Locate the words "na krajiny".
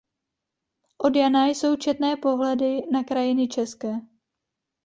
2.93-3.47